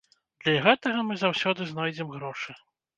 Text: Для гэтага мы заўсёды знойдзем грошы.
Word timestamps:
Для 0.45 0.63
гэтага 0.67 1.05
мы 1.11 1.19
заўсёды 1.27 1.61
знойдзем 1.77 2.07
грошы. 2.19 2.63